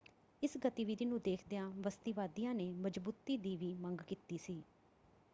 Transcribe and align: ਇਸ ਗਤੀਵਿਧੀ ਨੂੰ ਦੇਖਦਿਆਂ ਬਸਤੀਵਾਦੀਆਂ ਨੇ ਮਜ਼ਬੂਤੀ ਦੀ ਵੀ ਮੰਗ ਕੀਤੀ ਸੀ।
ਇਸ 0.43 0.55
ਗਤੀਵਿਧੀ 0.57 1.05
ਨੂੰ 1.05 1.19
ਦੇਖਦਿਆਂ 1.21 1.69
ਬਸਤੀਵਾਦੀਆਂ 1.81 2.53
ਨੇ 2.55 2.69
ਮਜ਼ਬੂਤੀ 2.77 3.37
ਦੀ 3.37 3.55
ਵੀ 3.57 3.73
ਮੰਗ 3.75 4.01
ਕੀਤੀ 4.07 4.37
ਸੀ। 4.37 4.61